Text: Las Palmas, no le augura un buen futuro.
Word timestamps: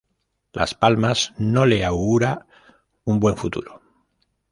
Las 0.51 0.73
Palmas, 0.73 1.31
no 1.37 1.67
le 1.67 1.85
augura 1.85 2.47
un 3.03 3.19
buen 3.19 3.37
futuro. 3.37 3.83